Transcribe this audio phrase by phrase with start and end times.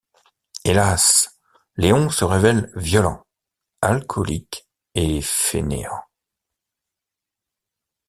[0.65, 1.37] Hélas,
[1.75, 3.23] Léon se révèle violent,
[3.83, 6.01] alcoolique et fainéant.